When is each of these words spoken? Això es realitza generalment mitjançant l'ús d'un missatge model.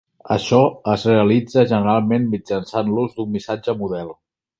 Això 0.35 0.59
es 0.93 1.03
realitza 1.09 1.65
generalment 1.73 2.25
mitjançant 2.31 2.89
l'ús 2.95 3.13
d'un 3.19 3.31
missatge 3.37 3.77
model. 3.83 4.11